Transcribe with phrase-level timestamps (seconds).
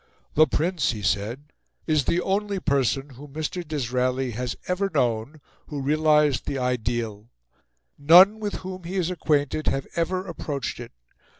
[0.33, 1.53] "The Prince," he said,
[1.85, 3.63] "is the only person whom Mr.
[3.63, 7.29] Disraeli has ever known who realised the Ideal.
[7.99, 10.93] None with whom he is acquainted have ever approached it.